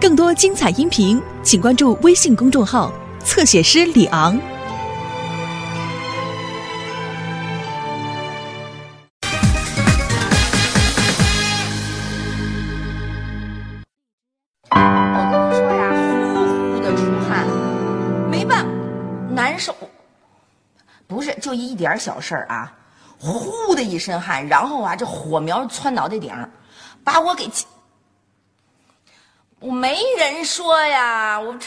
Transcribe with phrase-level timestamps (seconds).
[0.00, 2.92] 更多精彩音频，请关注微信公众号
[3.24, 4.38] “侧写师李昂”。
[14.70, 14.78] 我
[15.32, 15.90] 跟你说呀，
[16.30, 17.44] 呼呼的出汗，
[18.30, 18.70] 没办法，
[19.34, 19.74] 难受。
[21.08, 22.72] 不是，就一点小事儿啊，
[23.18, 26.32] 呼的一身汗，然后啊，这火苗窜脑袋顶，
[27.02, 27.66] 把我给气。
[29.60, 31.66] 我没人说呀，我这，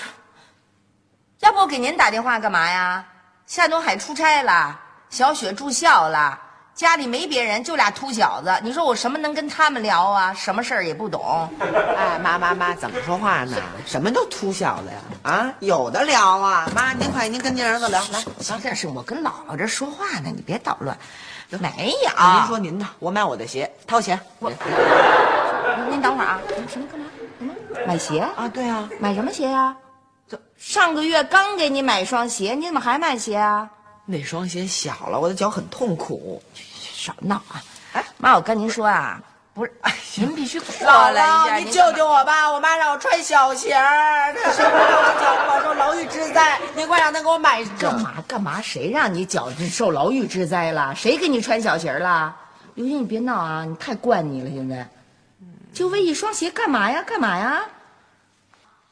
[1.42, 3.06] 要不我给您打电话干嘛呀？
[3.46, 4.80] 夏东海出差了，
[5.10, 6.40] 小雪住校了，
[6.74, 8.58] 家里没别人，就俩秃小子。
[8.64, 10.34] 你说我什么能跟他们聊啊？
[10.34, 11.50] 什么事儿也不懂。
[11.98, 13.58] 哎，妈妈妈，怎么说话呢？
[13.86, 14.98] 什么都秃小子呀？
[15.24, 16.70] 啊，有的聊啊！
[16.74, 18.24] 妈，您快，您跟您儿子聊来。
[18.40, 20.98] 行，这是我跟姥姥这说话呢，你别捣乱。
[21.60, 24.18] 没有，您说您的，我买我的鞋，掏钱。
[24.40, 24.50] 我，
[25.90, 27.06] 您等会儿啊，什么干嘛？
[27.88, 28.48] 买鞋啊？
[28.48, 29.76] 对啊，买什么鞋呀？
[30.28, 33.70] 这上个月刚给你买双鞋，你怎么还买鞋啊？
[34.06, 36.42] 那双鞋小了，我的脚很痛苦。
[36.56, 37.64] 少闹啊！
[37.94, 39.20] 哎，妈，我跟您说啊，
[39.54, 42.52] 不是，哎，您必须过姥来一下，姥，你救救我吧！
[42.52, 48.62] 我妈让我穿小鞋儿，她说我脚保受牢狱之灾，您快让她给我买干嘛干嘛？
[48.62, 50.94] 谁让你脚受牢狱之灾了？
[50.96, 52.36] 谁给你穿小鞋了？
[52.76, 53.66] 刘星，你别闹啊！
[53.66, 54.88] 你太惯你了，现在，
[55.74, 57.04] 就为一双鞋干嘛呀？
[57.06, 57.64] 干嘛呀？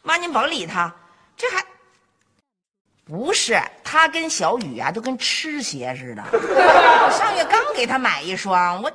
[0.01, 0.93] 妈，您甭理他，
[1.35, 1.63] 这还
[3.05, 6.23] 不是他跟小雨啊，都跟吃鞋似的。
[6.31, 8.91] 我上月刚给他买一双，我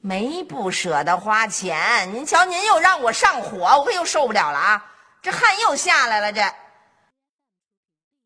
[0.00, 2.12] 没不舍得花钱。
[2.12, 4.84] 您瞧，您又让我上火，我可又受不了了啊！
[5.22, 6.42] 这汗又下来了，这。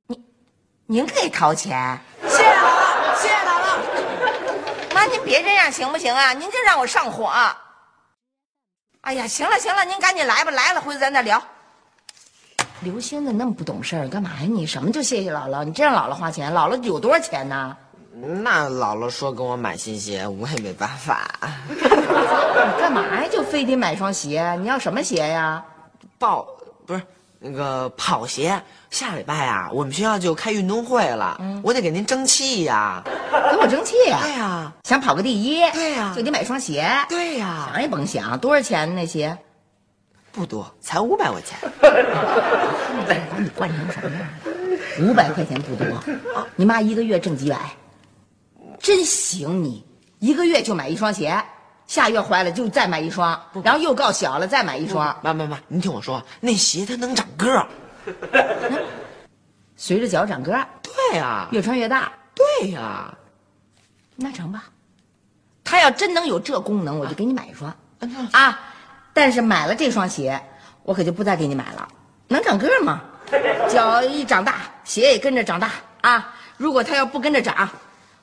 [0.06, 0.24] 您
[0.86, 1.98] 您给掏钱？
[2.22, 4.94] 谢谢姥姥，谢谢姥姥。
[4.94, 6.32] 妈，您别这样行不行啊？
[6.32, 7.32] 您这让我上火。
[9.08, 11.42] 哎呀，行了行了，您赶紧来吧，来了回头咱再聊。
[12.80, 14.66] 刘星子那么不懂事儿，干嘛呀你？
[14.66, 15.64] 什么就谢谢姥姥？
[15.64, 17.74] 你这让姥姥花钱，姥姥有多少钱呢？
[18.12, 21.26] 那姥姥说给我买新鞋，我也没办法。
[21.70, 21.74] 你
[22.78, 23.24] 干嘛呀？
[23.32, 24.54] 就非得买双鞋？
[24.60, 25.64] 你要什么鞋呀？
[26.18, 26.46] 抱
[26.86, 27.00] 不是
[27.38, 28.60] 那个跑鞋。
[28.90, 33.02] 下礼拜啊，我们学校就开运动会了，我得给您争气呀。
[33.50, 34.20] 给我争气呀？
[34.22, 35.70] 对呀，想跑个第一？
[35.72, 36.88] 对呀，就得买双鞋。
[37.08, 39.36] 对呀，想也甭想，多少钱那鞋？
[40.32, 41.58] 不多，才五百块钱。
[43.06, 45.10] 把你惯成什么样了？
[45.10, 45.86] 五百块钱不多，
[46.56, 47.58] 你妈一个月挣几百，
[48.80, 49.84] 真行你！
[50.18, 51.40] 一个月就买一双鞋，
[51.88, 55.18] 下月坏了就再买一双，然后又告小了再买一双。
[55.22, 57.66] 妈妈妈，您听我说，那鞋它能长个儿，
[59.74, 60.68] 随着脚长个儿。
[60.82, 62.12] 对呀，越穿越大。
[62.34, 63.12] 对呀，
[64.14, 64.64] 那成吧。
[65.64, 67.74] 他要真能有这功能，我就给你买一双
[68.32, 68.60] 啊。
[69.14, 70.38] 但是买了这双鞋，
[70.82, 71.88] 我可就不再给你买了。
[72.28, 73.00] 能长个吗？
[73.68, 75.70] 脚一长大，鞋也跟着长大
[76.02, 76.34] 啊！
[76.58, 77.66] 如果他要不跟着长，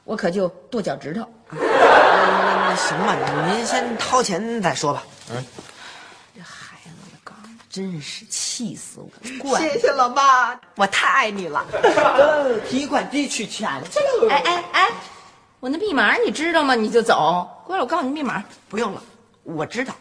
[0.03, 1.28] 我可就剁脚趾头。
[2.75, 3.16] 行吧，
[3.47, 5.03] 您先掏钱再说吧。
[5.31, 5.44] 嗯，
[6.36, 7.36] 这孩子，我刚
[7.69, 9.00] 真是气死
[9.44, 9.59] 我了！
[9.59, 11.66] 谢谢老妈，我太爱你了。
[12.69, 14.34] 提款机取钱去了。
[14.34, 14.90] 哎哎哎，
[15.59, 16.75] 我那密码你知道吗？
[16.75, 17.47] 你就走。
[17.66, 18.44] 过来，我告诉你密码。
[18.69, 19.02] 不用了，
[19.44, 19.94] 我知道。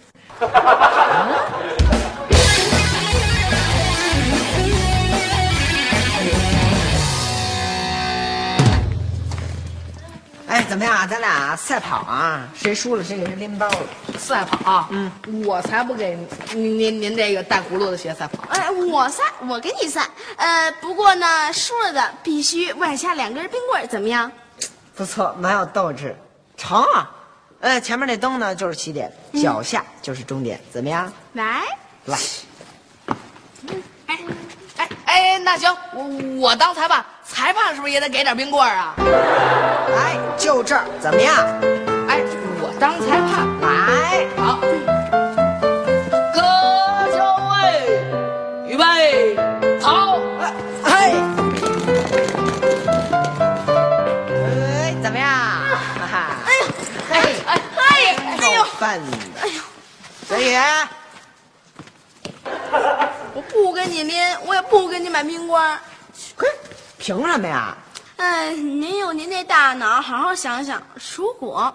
[10.55, 11.09] 哎，怎么样？
[11.09, 12.49] 咱俩赛跑啊？
[12.55, 13.79] 谁输了谁给人拎包了。
[14.17, 15.11] 赛跑，啊嗯，
[15.45, 16.17] 我才不给
[16.53, 18.45] 您您您这个带轱辘的鞋赛跑。
[18.51, 20.09] 哎，我赛，我给你赛。
[20.37, 24.31] 呃，不过呢，输了的必须外加两根冰棍，怎么样？
[24.95, 26.15] 不错，蛮有斗志。
[26.57, 27.11] 成啊！
[27.59, 31.13] 呃，前面那灯呢就是起点，脚下就是终点，怎么样？
[31.33, 31.63] 来，
[32.05, 32.17] 来。
[35.45, 36.03] 那行，我
[36.41, 38.95] 我当裁判，裁判是不是也得给点冰棍啊？
[38.97, 41.37] 来，就这儿，怎么样？
[42.09, 42.23] 哎，
[42.63, 44.59] 我当裁判，来，好。
[46.33, 46.41] 各
[47.13, 47.19] 就
[47.53, 47.61] 位，
[48.67, 49.37] 预备，
[49.81, 50.19] 跑！
[50.83, 50.91] 嘿，
[54.83, 55.29] 哎，怎么样？
[55.29, 56.17] 哈哈，
[56.47, 56.65] 哎呦，
[57.11, 57.13] 嘿，
[57.45, 59.61] 哎哎哎呦，笨的，哎呦，
[60.27, 60.57] 小雨，
[63.35, 65.79] 我不跟你拎，我也不跟你买冰棍。
[66.37, 66.53] 可是
[66.99, 67.77] 凭什么呀？
[68.17, 70.81] 哎，您有您那大脑，好好想想，
[71.17, 71.75] 如果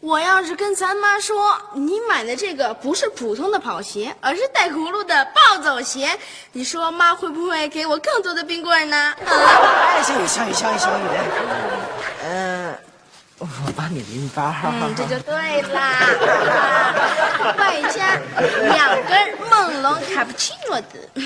[0.00, 6.18] 我要是跟咱妈说，你买的这个不是普通的跑鞋，而是带轱辘的暴走鞋，
[6.52, 8.96] 你说妈会不会给我更多的冰棍呢？
[8.96, 10.90] 啊，哎，小雨，小雨，小雨，小
[13.38, 13.46] 我
[13.76, 14.52] 帮你拎包。
[14.64, 15.80] 嗯，这就对啦。
[15.80, 18.18] 啊外加
[18.74, 21.22] 两根梦龙卡布奇诺的。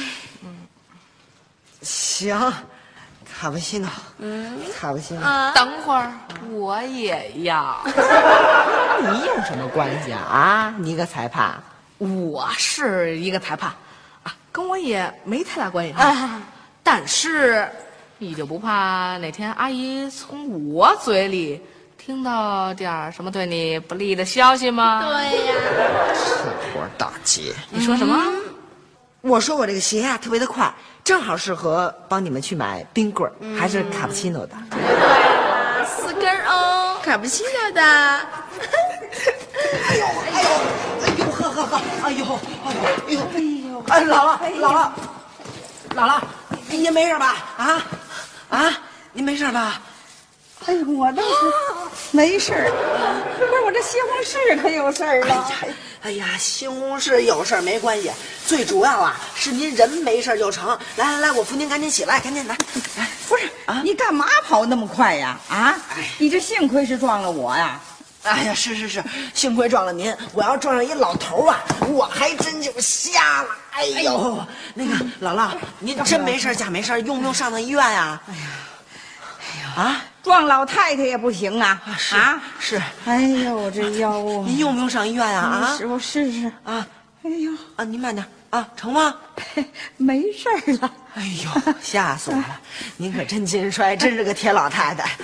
[1.81, 2.39] 行，
[3.25, 3.89] 卡布奇诺，
[4.19, 5.25] 嗯，卡布奇诺。
[5.25, 6.13] 啊，等会儿
[6.51, 7.81] 我也要。
[7.87, 10.21] 你有什么关系啊？
[10.21, 11.61] 啊，你个裁判，
[11.99, 13.73] 我是一个裁判，
[14.23, 15.93] 啊，跟我也没太大关系。
[15.95, 16.43] 啊
[16.85, 17.69] 但是，
[18.19, 21.63] 你就不怕哪天阿姨从我嘴里
[22.05, 25.05] 听到点儿什么对你不利的消息吗？
[25.07, 25.55] 对呀，
[26.15, 26.25] 趁
[26.75, 28.21] 火打劫，你说什么？
[29.21, 34.57] 我说我这个鞋呀、特别的快，正好适合帮你们去买冰棍儿，还是卡布奇诺的。
[34.69, 37.81] 对了，四根儿哦，卡布奇诺的。
[37.81, 38.21] 哎
[39.97, 40.49] 呦，哎呦，
[41.05, 42.25] 哎呦，呵呵呵，哎呦，
[42.67, 42.75] 哎
[43.13, 43.39] 呦，哎
[43.71, 44.91] 呦，哎，姥姥，姥姥，
[45.95, 46.19] 姥姥，
[46.69, 47.37] 您没事吧？
[47.57, 47.81] 啊，
[48.51, 48.75] 啊，
[49.13, 49.81] 您没事吧？
[50.67, 51.29] 哎呦，我倒是
[52.13, 52.71] 没事儿，
[53.39, 55.35] 不是我这西红柿可有事儿哎了。
[55.35, 55.45] 呀，
[56.03, 58.11] 哎呀，西红柿有事儿没关系，
[58.47, 60.79] 最主要啊是您人没事儿就成。
[60.97, 62.57] 来来来，我扶您赶紧起来，赶紧来，
[62.97, 63.51] 来，不是，
[63.83, 65.39] 你干嘛跑那么快呀？
[65.49, 67.81] 啊哎，你这幸亏是撞了我呀。
[68.23, 69.03] 哎呀，是是是，
[69.35, 73.49] 幸亏撞了您，我要撞上一老头儿啊，我还真就瞎了。
[73.73, 75.51] 哎呦，那个姥姥，
[75.81, 78.21] 您真没事儿假没事儿，用不用上趟医院呀？
[78.29, 78.41] 哎呀，
[79.41, 81.81] 哎呀，啊，撞老太太也不行啊！
[82.13, 84.45] 啊，是，哎呦，我这腰啊！
[84.47, 85.41] 您用不用上医院啊？
[85.73, 86.51] 啊师傅试试。
[86.65, 86.87] 啊
[87.25, 89.15] 哎呦，啊，您慢点啊，成吗？
[89.97, 90.91] 没事儿了。
[91.15, 92.45] 哎呦，吓死我了！
[92.97, 95.11] 您可真金摔，真是个铁老太太。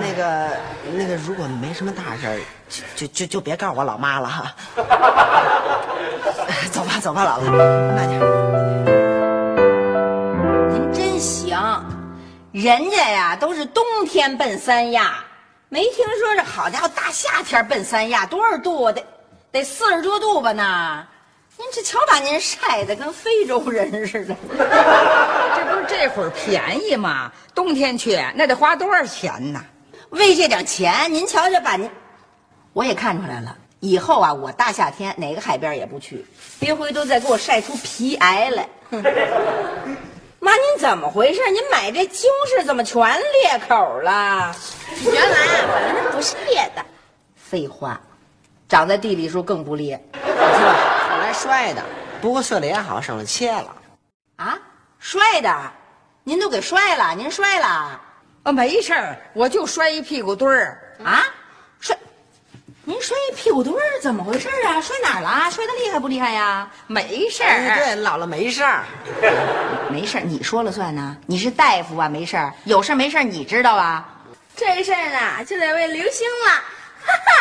[0.00, 0.50] 那个，
[0.94, 4.54] 那个，如果没什么大事儿，就就就就别告诉我老妈了哈。
[6.70, 8.73] 走吧，走吧，姥姥，慢点。
[12.54, 15.24] 人家呀都是冬天奔三亚，
[15.68, 18.92] 没听说这好家伙大夏天奔三亚多少度啊？
[18.92, 19.04] 得
[19.50, 21.04] 得四十多度吧那。
[21.58, 24.36] 您这瞧把您晒得跟非洲人似的。
[24.56, 27.32] 这不是这会儿便宜吗？
[27.56, 29.60] 冬天去那得花多少钱呢？
[30.10, 31.90] 为这点钱，您瞧瞧把您，
[32.72, 33.56] 我也看出来了。
[33.80, 36.24] 以后啊，我大夏天哪个海边也不去，
[36.60, 38.68] 别回头再给我晒出皮癌来。
[40.44, 41.40] 妈，您怎么回事？
[41.50, 44.54] 您买这西红柿怎么全裂口了？
[45.02, 46.84] 原来啊，反正不是裂的。
[47.34, 47.98] 废话，
[48.68, 51.82] 长在地里时候更不裂后来摔的，
[52.20, 53.74] 不过碎了也好，省了切了。
[54.36, 54.58] 啊！
[54.98, 55.72] 摔的，
[56.24, 57.66] 您都给摔了，您摔了
[58.42, 60.78] 啊，没事儿，我就摔一屁股墩儿。
[61.02, 61.24] 啊？
[63.04, 63.14] 摔？
[63.30, 64.80] 一屁股墩儿，怎么回事啊？
[64.80, 65.50] 摔哪儿了？
[65.50, 66.66] 摔得厉害不厉害呀？
[66.86, 67.76] 没事哎，儿。
[67.76, 68.82] 对，姥姥没事儿。
[69.92, 71.14] 没事儿，你说了算呢？
[71.26, 74.08] 你是大夫啊，没事儿，有事儿没事儿你知道啊？
[74.56, 76.62] 这事儿呢，就得问刘星了。
[77.04, 77.34] 哈哈。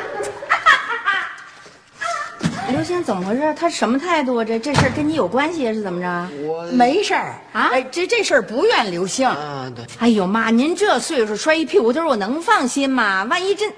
[2.74, 3.54] 刘星怎么回事？
[3.54, 4.44] 他什么态度啊？
[4.44, 5.72] 这这事儿跟你有关系啊？
[5.72, 6.28] 是怎么着？
[6.44, 9.28] 我没事儿啊哎，这这事儿不怨刘星。
[9.28, 13.22] 啊，对，哎呦妈，您这岁数摔一屁股墩儿，我能放心吗？
[13.30, 13.72] 万一真……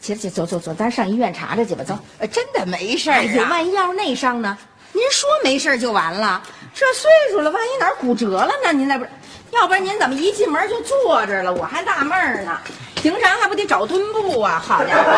[0.00, 1.96] 起来起，走走走，咱上医院查查去吧，走。
[2.18, 3.48] 呃真的没事儿哎呦，啊。
[3.48, 4.58] 万一要是内伤呢？
[4.90, 6.42] 您说没事儿就完了，
[6.74, 8.72] 这岁数了，万一哪儿骨折了呢？
[8.72, 9.10] 您那不是？
[9.52, 11.54] 要不然您怎么一进门就坐这儿了？
[11.54, 12.58] 我还纳闷儿呢。
[12.96, 14.60] 平常还不得找墩布啊？
[14.64, 15.12] 好家伙，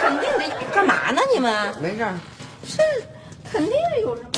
[0.00, 1.20] 肯定得干嘛呢？
[1.34, 2.14] 你们没事儿。
[2.68, 2.82] 这
[3.50, 4.30] 肯定有什么。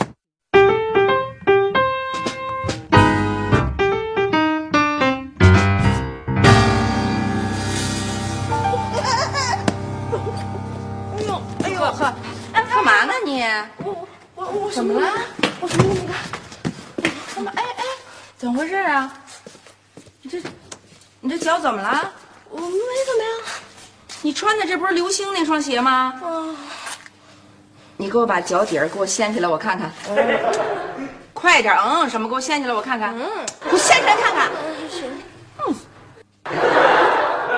[11.15, 12.15] 哎呦，哎呦呵，
[12.53, 13.43] 干嘛呢你？
[13.79, 15.11] 我我我怎么了？
[15.61, 17.11] 我什么那个？
[17.35, 17.51] 怎么？
[17.57, 17.85] 哎哎，
[18.37, 19.13] 怎么回事啊？
[20.23, 20.43] 你这，
[21.21, 22.13] 你这脚怎么了？
[22.51, 23.33] 我没怎么样。
[24.21, 26.13] 你穿的这不是刘星那双鞋吗？
[26.23, 26.55] 啊，
[28.01, 29.91] 你给我把脚底儿给我掀起来，我看看。
[31.35, 32.29] 快点，嗯，什么？
[32.29, 33.13] 给我掀起来，我看看。
[33.19, 33.29] 嗯，
[33.65, 34.49] 给我掀起来看看。
[34.89, 35.11] 行。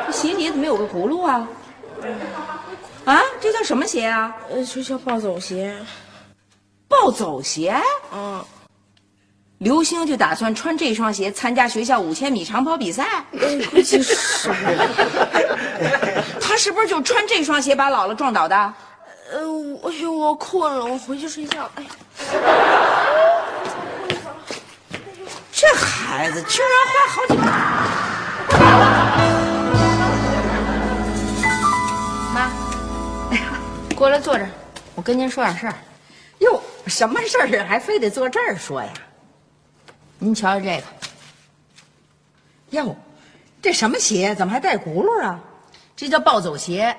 [0.07, 1.47] 这鞋底怎么有个轱辘啊？
[3.05, 4.35] 啊，这叫什么鞋啊？
[4.51, 5.77] 呃，学校暴走鞋。
[6.89, 7.75] 暴走鞋。
[8.13, 8.43] 嗯，
[9.59, 13.07] 刘星就打算穿这双鞋参加学校五千米长跑比赛。
[13.71, 14.51] 估计是。
[16.41, 18.75] 他是不是就穿这双鞋把姥姥撞倒的？
[19.33, 21.71] 呃，我我困了，我回去睡觉。
[21.77, 21.91] 哎呀，
[25.53, 27.47] 这孩子居然花好几万。
[32.35, 32.51] 妈，
[33.31, 33.53] 哎呀，
[33.95, 34.51] 过来坐这儿，
[34.97, 35.75] 我跟您说点事儿。
[36.41, 37.67] 哟，什么事儿啊？
[37.69, 38.93] 还非得坐这儿说呀？
[40.19, 40.83] 您瞧瞧这个，
[42.71, 42.97] 哟，
[43.63, 44.35] 这什么鞋？
[44.35, 45.39] 怎么还带轱辘啊？
[45.95, 46.97] 这叫暴走鞋，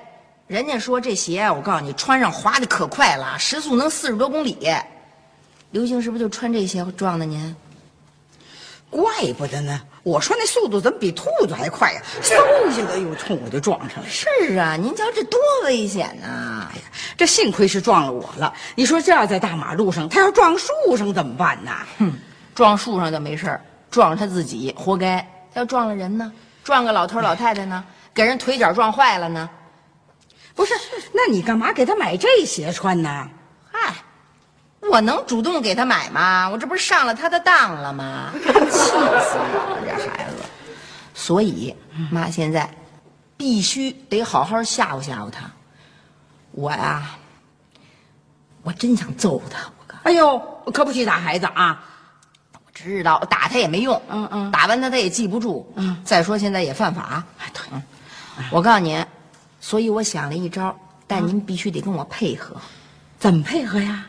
[0.52, 4.70] 人家说这鞋，我告诉你，穿上滑的可快了，时速能四十多公里。
[5.70, 7.56] 刘星是不是就穿这鞋撞的您？
[8.90, 9.80] 怪不得呢！
[10.02, 12.02] 我说那速度怎么比兔子还快呀？
[12.22, 14.04] 嗖一下子又冲我就撞上了。
[14.06, 16.68] 是啊，您瞧这多危险呐！
[16.70, 16.82] 哎呀，
[17.16, 18.52] 这幸亏是撞了我了。
[18.74, 20.68] 你说这要在大马路上，他要撞树
[20.98, 21.70] 上怎么办呢？
[21.96, 22.12] 哼，
[22.54, 25.26] 撞树上就没事儿，撞了他自己活该。
[25.54, 26.30] 要撞了人呢？
[26.62, 27.82] 撞个老头老太太呢？
[28.12, 29.48] 给人腿脚撞坏了呢？
[30.54, 30.74] 不是，
[31.12, 33.28] 那你干嘛给他买这鞋穿呢？
[33.70, 33.94] 嗨，
[34.80, 36.48] 我能主动给他买吗？
[36.48, 38.32] 我这不是上了他的当了吗？
[38.36, 40.36] 气死我了，这孩子！
[41.14, 41.74] 所以
[42.10, 42.68] 妈现在
[43.36, 45.50] 必须得好好吓唬吓唬他。
[46.52, 47.02] 我呀，
[48.62, 49.58] 我真想揍他！
[49.78, 50.38] 我告哎呦，
[50.72, 51.82] 可不许打孩子啊！
[52.54, 57.24] 我知道打他也没用，嗯嗯打完他他也记不住，嗯再说现在也犯法。
[57.38, 57.80] 哎，对，
[58.50, 59.04] 我告诉你，
[59.62, 60.76] 所以我想了一招，
[61.06, 62.56] 但您必须得跟我配合。
[63.18, 64.06] 怎么配合呀？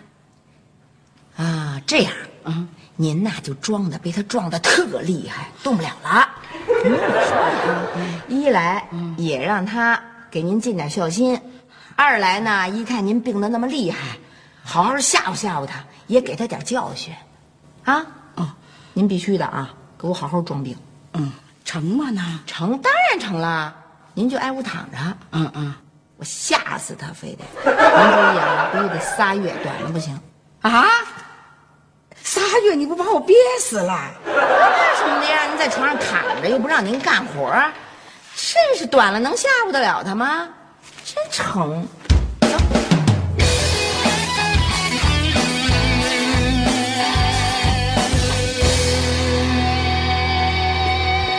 [1.38, 2.12] 啊，这样，
[2.44, 6.28] 嗯，您呐就装的被他撞的特厉害，动不了了。
[7.96, 11.40] 嗯一来也让他给您尽点孝心，
[11.96, 14.18] 二来呢，一看您病的那么厉害，
[14.64, 17.14] 好好吓唬吓唬他，也给他点教训，
[17.84, 18.06] 啊，
[18.36, 18.50] 哦，
[18.94, 20.76] 您必须的啊，给我好好装病，
[21.14, 21.32] 嗯，
[21.64, 22.40] 成吗呢？
[22.48, 23.76] 成，当然成了，
[24.16, 24.98] 您就挨屋躺着，
[25.32, 25.74] 嗯嗯，
[26.18, 30.16] 我吓死他，非得，您注意啊，必须得仨月，短了不行。
[30.62, 30.86] 啊，
[32.22, 34.12] 仨月你不把我憋死了？
[34.26, 37.74] 为什么的让您在床上躺着，又不让您干活儿？
[38.36, 40.48] 真是短了能吓唬得了他吗？
[41.04, 41.88] 真成。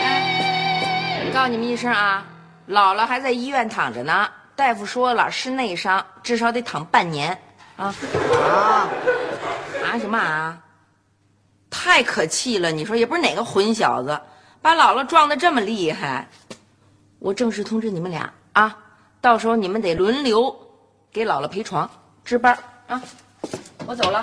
[0.02, 2.24] 哎，告诉你们一声啊，
[2.68, 4.28] 姥姥还在医院躺着呢。
[4.56, 7.36] 大夫说了是内伤，至少得躺半年
[7.76, 7.86] 啊。
[7.86, 8.88] 啊
[9.84, 10.58] 啊什么啊？
[11.68, 12.70] 太可气了！
[12.70, 14.18] 你说也不是哪个混小子，
[14.62, 16.28] 把姥姥撞得这么厉害。
[17.18, 18.76] 我正式通知你们俩啊，
[19.20, 20.54] 到时候你们得轮流
[21.12, 21.90] 给姥姥陪床
[22.24, 22.56] 值班
[22.86, 23.02] 啊。
[23.86, 24.18] 我走了。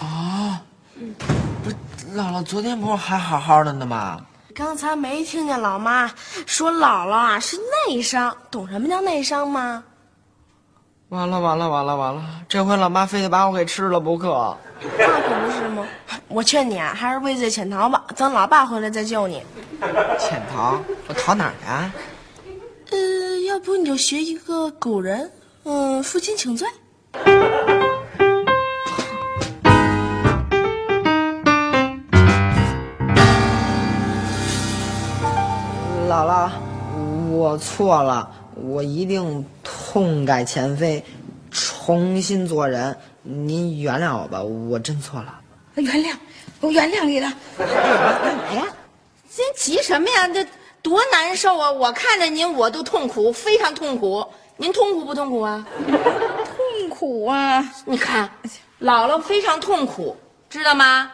[0.00, 0.62] 啊？
[0.94, 1.14] 嗯。
[1.62, 1.70] 不
[2.18, 4.20] 姥姥昨天不是还好好的呢吗？
[4.54, 6.10] 刚才没听见老妈
[6.46, 7.56] 说姥姥啊是
[7.88, 9.84] 内伤，懂什么叫内伤吗？
[11.08, 12.22] 完了完了完了完了！
[12.48, 14.56] 这回老妈非得把我给吃了不可。
[14.98, 15.86] 那可不是吗？
[16.28, 19.42] 我劝你啊，还是畏罪潜逃吧，等老爸回来再救你。
[20.18, 20.80] 潜逃？
[21.08, 21.92] 我逃哪儿啊
[22.88, 22.96] 去？
[22.96, 25.30] 呃，要不你就学一个古人，
[25.64, 26.68] 嗯，负荆请罪。
[37.50, 41.04] 我错了，我一定痛改前非，
[41.50, 42.96] 重新做人。
[43.22, 45.40] 您原谅我吧，我真错了。
[45.74, 46.14] 原谅，
[46.60, 47.32] 我原谅你了。
[47.58, 48.64] 干嘛呀？
[49.36, 50.28] 您急什么呀？
[50.28, 50.46] 这
[50.80, 51.72] 多难受啊！
[51.72, 54.24] 我看着您我都痛苦，非常痛苦。
[54.56, 55.66] 您痛苦不痛苦啊？
[55.88, 57.68] 痛苦啊！
[57.84, 58.30] 你看，
[58.80, 60.16] 姥姥非常痛苦，
[60.48, 61.10] 知道吗？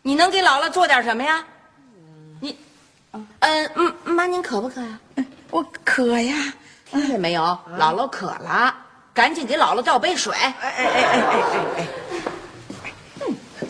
[0.00, 1.44] 你能给姥姥做点什么呀？
[2.40, 2.56] 你，
[3.12, 4.98] 嗯嗯，妈，您渴不渴呀？
[5.50, 6.34] 我渴呀！
[6.90, 7.42] 听见没有？
[7.78, 8.74] 姥姥渴了，
[9.14, 10.34] 赶紧给姥姥倒杯水。
[10.34, 11.42] 哎哎哎哎哎
[11.76, 11.86] 哎
[13.20, 13.26] 哎！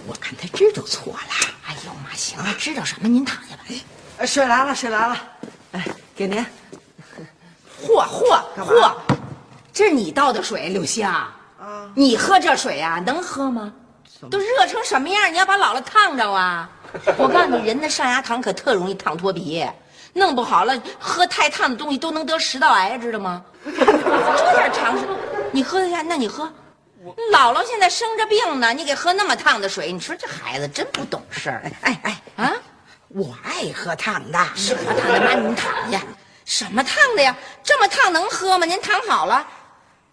[0.06, 1.18] 我看他知道错了。
[1.66, 3.08] 哎呦妈，行了，知道什么？
[3.08, 3.62] 您躺下吧。
[4.18, 5.16] 哎水来了，水来了，
[5.72, 6.44] 哎，给您。
[7.80, 8.92] 嚯嚯嚯！
[9.72, 11.12] 这是你倒的水，柳香。
[11.12, 11.32] 啊
[11.94, 13.72] 你喝这水呀、能喝吗？
[14.28, 15.32] 都热成什么样？
[15.32, 16.68] 你要把姥姥烫着啊！
[17.16, 19.64] 我告诉你，人的上牙膛可特容易烫脱皮，
[20.18, 23.42] 弄不好了，喝太烫的东西都能得食道癌，知道吗？
[23.64, 25.06] 这点常识，
[25.52, 26.02] 你喝得下？
[26.02, 26.52] 那你喝。
[27.32, 32.52] 姥姥现在生着病呢，你给喝那么烫的水，你说这孩子真不懂事儿哎哎，啊！
[33.08, 34.38] 我爱喝烫的。
[34.54, 36.00] 是喝烫的，妈您躺下。
[36.44, 37.34] 什么烫的呀？
[37.62, 38.66] 这么烫能喝吗？
[38.66, 39.46] 您躺好了，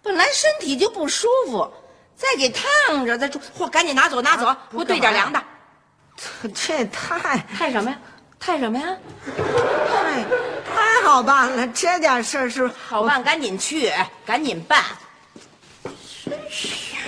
[0.00, 1.70] 本来身体就不舒服，
[2.14, 5.42] 再给烫着，再住，嚯，赶紧拿走拿走，给我兑点凉的。
[6.54, 7.98] 这太太什么呀？
[8.38, 8.96] 太什么呀？
[9.26, 10.24] 太
[10.74, 13.92] 太好办了，这点事儿是好办，赶紧去，
[14.24, 14.84] 赶紧办。
[16.24, 17.00] 真是呀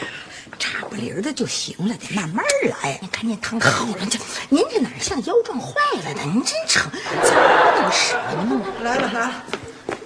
[0.59, 2.45] 差不离儿的就行了，得慢慢
[2.83, 2.99] 来。
[3.01, 4.19] 你赶紧躺好了，这
[4.49, 6.23] 您这哪像腰撞坏了的？
[6.25, 7.41] 您真成，怎么
[7.77, 8.33] 那么使啊？
[8.37, 9.43] 您弄来了来了，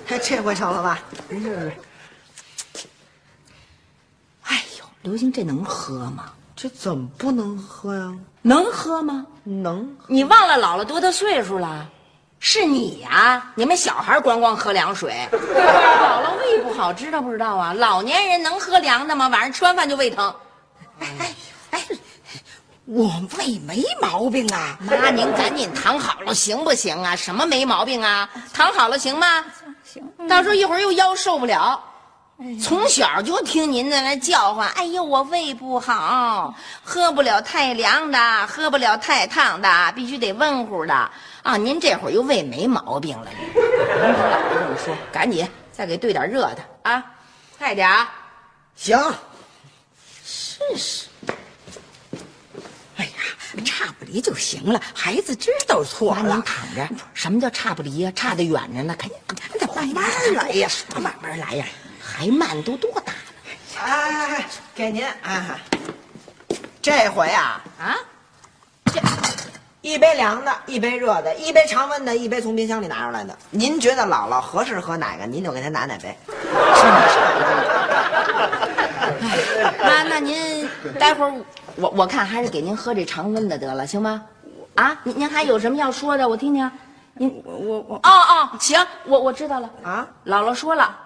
[0.08, 0.98] 哎，这回成了吧？
[4.42, 6.32] 哎呦，刘星，这能喝吗？
[6.62, 8.12] 这怎么不能喝呀？
[8.40, 9.26] 能喝吗？
[9.42, 11.88] 能，你忘了姥姥多大岁数了？
[12.38, 17.72] 是你呀、你们小孩光光喝凉水， 姥姥胃不好，知道不知道啊？
[17.72, 19.26] 老年人能喝凉的吗？
[19.26, 20.32] 晚上吃完饭就胃疼。
[21.00, 21.34] 哎
[21.72, 21.84] 哎，
[22.84, 24.78] 我胃没毛病啊。
[24.82, 27.16] 妈，您赶紧躺好了行不行啊？
[27.16, 28.30] 什么没毛病啊？
[28.54, 29.44] 躺好了行吗？
[29.82, 31.82] 行，到时候一会儿又腰受不了。
[32.60, 40.94] 从小就听您在那叫唤，哎呦，我胃不好，喝不了太凉的，喝不了太烫的，必须得温乎的
[41.42, 41.56] 啊！
[41.56, 47.04] 您这会儿又胃没毛病了，您您跟姥姥这么说，赶紧再给兑点热的啊，
[47.58, 48.06] 快点儿！
[48.74, 48.98] 行，
[50.24, 51.06] 试试。
[52.96, 53.10] 哎呀，
[53.64, 56.42] 差不离就行了，孩子知道错妈，了您。
[56.42, 56.88] 躺着。
[57.14, 59.14] 什么叫差不离呀、差得远着呢，看你
[59.58, 61.66] 得慢慢来呀，慢慢来呀。
[62.22, 63.18] 还慢，都多大了
[63.82, 65.58] 哎哎哎，给您啊，
[66.80, 67.96] 这回啊，啊？
[69.80, 73.36] 一杯凉的，一杯热的，一杯常温的，一杯从冰箱里拿出来的。
[73.50, 76.16] 您觉得姥姥合适喝哪个，您就给她拿哪杯。
[79.82, 80.68] 妈，那您
[81.00, 81.34] 待会儿
[81.74, 84.22] 我我看还是给您喝这常温的得了，行吗？
[84.76, 86.28] 啊，您您还有什么要说的？
[86.28, 86.70] 我听听。
[87.14, 89.68] 您我我我哦哦，行，我我知道了。
[89.82, 90.96] 啊，姥姥说了，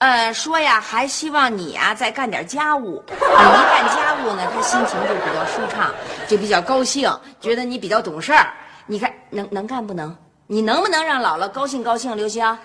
[0.00, 3.04] 呃，说呀，还希望你呀再干点家务。
[3.08, 5.92] 你一干家务呢，他心情就比较舒畅，
[6.26, 8.46] 就比较高兴，觉得你比较懂事儿。
[8.86, 10.16] 你看能能干不能？
[10.46, 12.16] 你能不能让姥姥高兴高兴？
[12.16, 12.58] 刘星，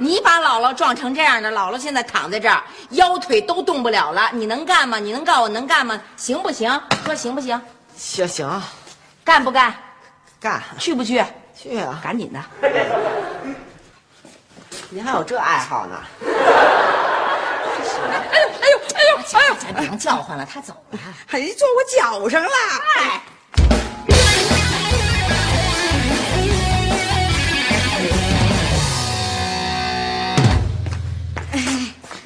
[0.00, 4.98] 你把姥姥撞成这样的，姥姥现在躺在这儿，腰腿都动不了了，你能干吗？
[4.98, 5.98] 你能告诉我能干吗？
[6.18, 6.70] 行不行？
[7.06, 7.58] 说行不行？
[7.96, 8.62] 行行，
[9.24, 9.74] 干不干？
[10.38, 11.24] 干去不去？
[11.58, 11.98] 去啊！
[12.04, 12.38] 赶紧的。
[14.88, 15.96] 您还有这爱好呢？
[17.92, 19.54] 哎呦哎呦哎呦哎呦！
[19.58, 20.98] 咱别叫唤了，他走了。
[21.26, 22.48] 还坐我脚上了。
[22.96, 23.22] 哎。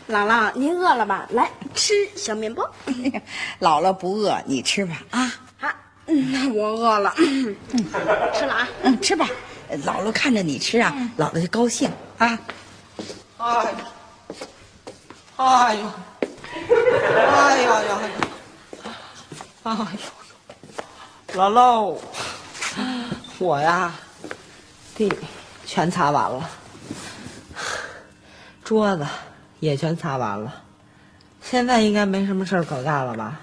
[0.09, 1.25] 姥姥，您饿了吧？
[1.31, 2.69] 来吃小面包。
[3.61, 5.33] 姥姥不饿，你吃吧啊。
[5.61, 5.75] 啊，
[6.07, 7.15] 嗯，那我饿了，
[8.35, 8.69] 吃了啊。
[8.83, 9.27] 嗯，吃吧。
[9.79, 12.39] 姥姥看着你吃啊，姥姥就高兴啊。
[13.39, 13.71] 哎呦，
[15.37, 15.87] 哎呦，
[17.17, 18.01] 哎呦呀，
[19.63, 21.97] 哎呦，姥姥，
[23.39, 23.95] 我呀，
[24.95, 25.13] 地
[25.65, 26.51] 全擦完了，
[28.63, 29.07] 桌子
[29.61, 30.63] 也全擦完了，
[31.43, 33.41] 现在应该没什么事儿可干了吧？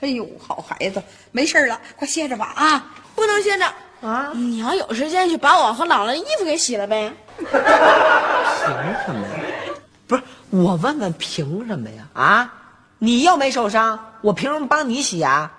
[0.00, 2.94] 哎呦，好孩子，没事了，快歇着吧啊。
[3.16, 3.70] 不能歇着，
[4.02, 7.12] 啊，你要有时间就把我和姥姥的衣服给洗了呗。
[7.38, 9.74] 凭什么呀？
[10.06, 12.04] 不是，我问问凭什么呀？
[12.14, 12.52] 啊，
[12.98, 15.52] 你又没受伤，我凭什么帮你洗啊？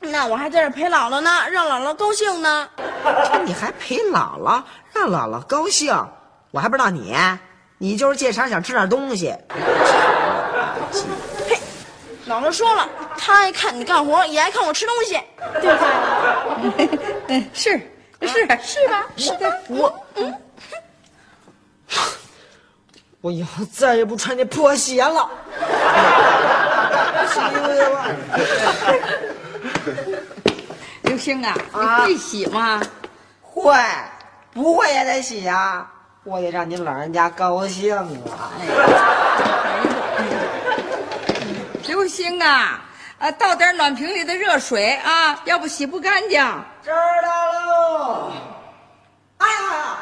[0.00, 2.68] 那我还在这陪姥姥呢，让姥姥高兴呢。
[3.32, 5.94] 这你还陪姥姥，让姥姥高兴，
[6.50, 7.16] 我还不知道你，
[7.78, 9.34] 你就是借茬想吃点东西。
[12.28, 15.20] 姥姥说了，她爱看你干活，也爱看我吃东西，
[15.60, 15.78] 对不
[16.76, 16.98] 对？
[17.28, 17.80] 嗯，是
[18.22, 18.58] 是是吧？
[19.16, 19.52] 是吧？
[19.68, 20.06] 我，
[23.20, 25.30] 我以后再也不穿这破鞋了。
[27.28, 28.14] 洗了。
[31.02, 32.80] 刘星啊，你啊会洗吗？
[33.40, 33.72] 会，
[34.52, 35.88] 不会也得洗啊、
[36.24, 38.50] 我得让您老人家高兴啊！
[41.86, 42.80] 刘星啊，
[43.18, 46.40] 啊，倒点暖瓶里的热水啊，要不洗不干净。
[46.82, 48.32] 知道喽。
[49.38, 49.98] 哎呀，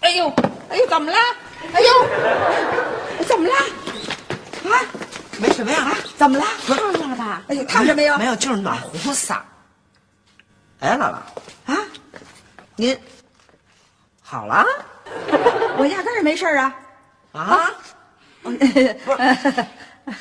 [0.00, 0.32] 哎呦，
[0.70, 1.18] 哎呦，怎么了？
[1.74, 3.54] 哎呦，怎么了？
[4.70, 4.80] 啊，
[5.40, 6.44] 没什么呀，啊怎么了？
[6.66, 7.42] 烫着了吧？
[7.48, 8.16] 哎呦，烫着没有？
[8.16, 9.36] 没有，就是暖壶嗓。
[10.80, 11.16] 哎，姥姥，
[11.72, 11.76] 啊，
[12.76, 12.96] 您
[14.22, 14.64] 好了
[15.76, 16.74] 我压根儿没事儿啊。
[17.32, 17.70] 啊？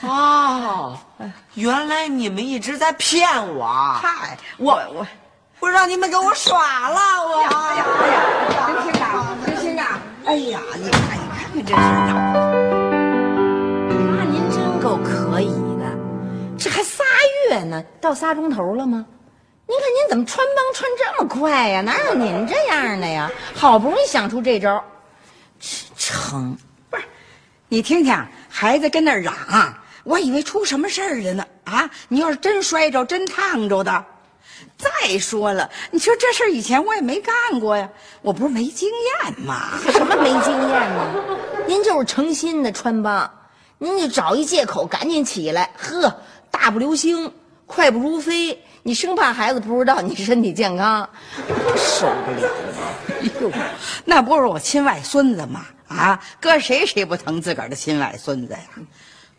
[0.02, 0.98] 哦，
[1.54, 3.66] 原来你们一直在骗我，
[4.02, 5.08] 嗨，我我，
[5.60, 7.44] 我让你们给我耍了，我。
[7.44, 8.22] 哎呀哎呀，
[8.68, 12.14] 刘星啊，刘星啊，哎呀，你看你看看这事儿啊，
[13.90, 15.86] 妈，您真够可以的，
[16.58, 17.04] 这还仨
[17.50, 19.06] 月呢，到仨钟头了吗？
[19.70, 21.82] 您看您怎么穿帮穿这么快呀？
[21.82, 23.30] 哪有您这样的呀？
[23.54, 24.84] 好不容易想出这招，
[25.98, 26.58] 成。
[26.90, 27.04] 不是，
[27.68, 28.14] 你听听，
[28.60, 29.32] 孩子跟那儿嚷，
[30.04, 31.46] 我以为出什么事儿了呢。
[31.66, 34.04] 啊，你要是真摔着，真烫着的。
[34.80, 37.88] 再说了，你说这事儿以前我也没干过呀，
[38.24, 39.78] 我不是没经验吗？
[39.92, 41.24] 什么没经验呢？
[41.70, 43.32] 您就是诚心的穿帮，
[43.78, 45.70] 您就找一借口赶紧起来。
[45.78, 46.12] 呵，
[46.50, 47.32] 大步流星，
[47.68, 48.60] 快步如飞。
[48.82, 51.08] 你生怕孩子不知道你身体健康，
[51.76, 52.50] 受不了。
[53.22, 53.52] 哎呦，
[54.04, 55.64] 那不是我亲外孙子吗？
[55.88, 58.60] 啊，搁谁谁不疼自个儿的亲外孙子呀？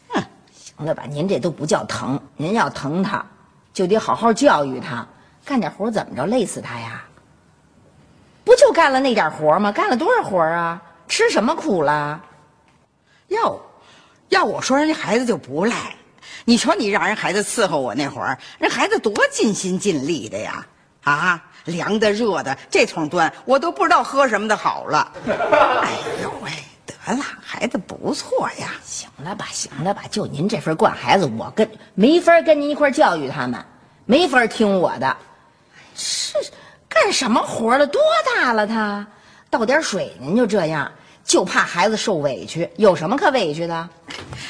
[0.08, 3.24] 哼行了吧，您这都不叫疼，您要疼他，
[3.72, 5.06] 就得好好教育他，
[5.44, 7.04] 干点活怎么着累死他呀？
[8.44, 9.70] 不就干了那点活吗？
[9.70, 10.80] 干了多少活啊？
[11.06, 12.22] 吃什么苦了？
[13.28, 13.60] 哟，
[14.28, 15.74] 要我说，人家孩子就不赖。
[16.44, 20.66] 你瞧你让人孩子伺候我那会儿，人孩子多尽心尽力的呀！
[21.04, 25.12] 啊，凉的热的，这桶端我都不知道喝什么的好了。
[25.26, 26.50] 哎呦喂，
[26.84, 28.72] 得了，孩子不错呀。
[28.84, 33.64] 行了吧，行了吧，就您这份惯孩子，我跟没法跟您一块教育他们，
[34.04, 35.16] 没法听我的。
[35.94, 36.34] 是
[36.88, 37.86] 干什么活了？
[37.86, 38.00] 多
[38.34, 39.06] 大了他？
[39.50, 40.90] 倒点水您就这样，
[41.24, 42.68] 就怕孩子受委屈。
[42.76, 43.88] 有什么可委屈的？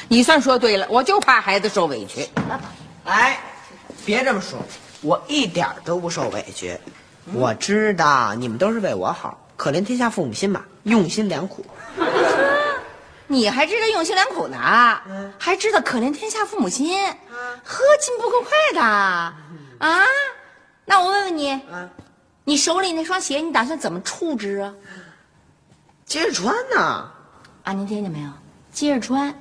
[0.07, 2.27] 你算说对了，我就怕孩子受委屈。
[3.05, 3.39] 哎，
[4.05, 4.59] 别这么说，
[5.01, 6.77] 我一点都不受委屈。
[7.33, 11.65] 我知道你们都是为我好，可怜天下父母心嘛，用心良苦。
[13.27, 14.57] 你还知道用心良苦呢？
[15.37, 16.95] 还知道可怜天下父母心？
[17.63, 20.03] 呵，进步够快的啊！
[20.85, 21.61] 那我问问你，
[22.43, 24.73] 你手里那双鞋，你打算怎么处置啊？
[26.05, 27.11] 接着穿呢。
[27.63, 28.29] 啊，您听见没有？
[28.71, 29.31] 接着穿。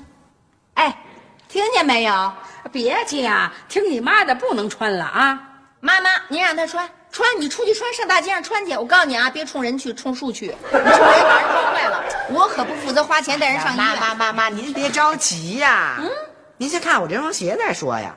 [0.75, 1.03] 哎，
[1.49, 2.33] 听见没有？
[2.71, 5.41] 别介啊，听你妈的，不能穿了啊！
[5.81, 6.87] 妈妈，您让他穿
[7.19, 8.73] 穿，你出去穿，上大街上穿去。
[8.77, 14.01] 我告诉你啊，别冲人去，冲树去，你冲人把人撞坏了，我可不负责花钱带人上医妈院。
[14.01, 15.97] 妈妈妈，您别着急呀。
[15.99, 16.09] 嗯，
[16.59, 18.15] 您先看我这双鞋再说呀。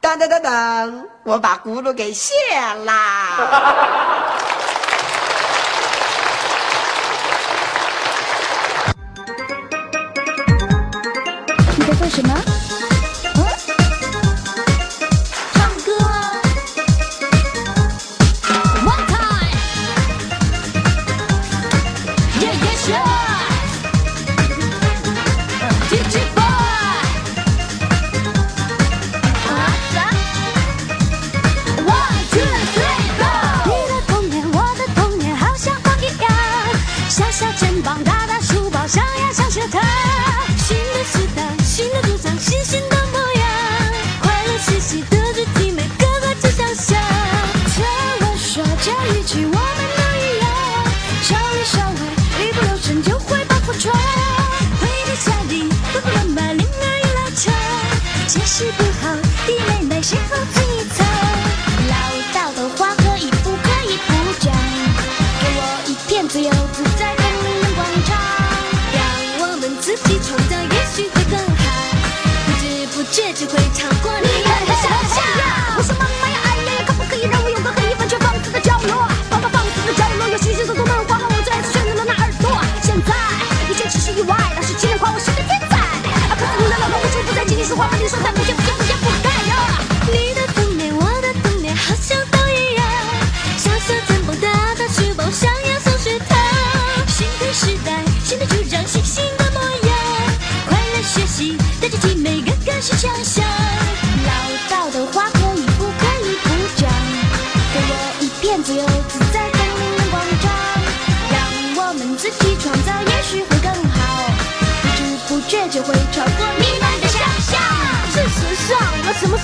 [0.00, 2.34] 当当当当，我把轱辘给卸
[2.84, 3.48] 啦。
[11.76, 12.55] 你在做什么？
[37.38, 37.65] 小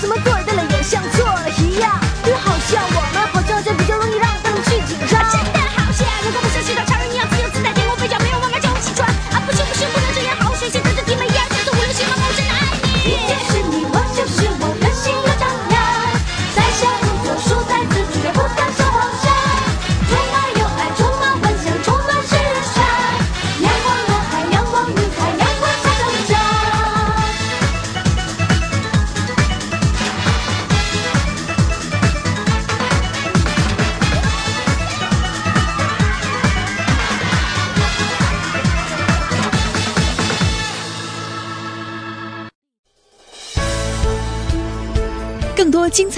[0.05, 0.42] 我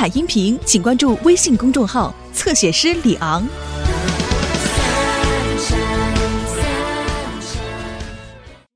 [0.08, 3.48] 音频，请关注微信公众号“侧写师李昂”。